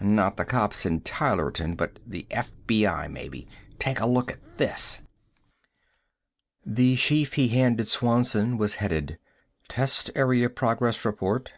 Not 0.00 0.36
the 0.36 0.44
cops 0.44 0.84
in 0.84 1.02
Tylerton, 1.02 1.76
but 1.76 2.00
the 2.04 2.26
F.B.I., 2.32 3.06
maybe. 3.06 3.46
Take 3.78 4.00
a 4.00 4.06
look 4.06 4.32
at 4.32 4.56
this!" 4.58 5.00
The 6.64 6.96
sheaf 6.96 7.34
he 7.34 7.46
handed 7.46 7.86
Swanson 7.86 8.58
was 8.58 8.74
headed: 8.82 9.16
"Test 9.68 10.10
Area 10.16 10.50
Progress 10.50 11.04
Report. 11.04 11.52